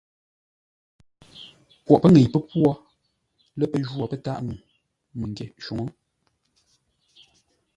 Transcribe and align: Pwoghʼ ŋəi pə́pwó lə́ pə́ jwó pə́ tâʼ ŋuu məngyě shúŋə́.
Pwoghʼ 1.85 2.05
ŋəi 2.13 2.27
pə́pwó 2.33 2.63
lə́ 3.57 3.67
pə́ 3.71 3.79
jwó 3.87 4.03
pə́ 4.11 4.19
tâʼ 4.25 4.39
ŋuu 4.45 4.61
məngyě 5.17 5.45
shúŋə́. 5.63 5.87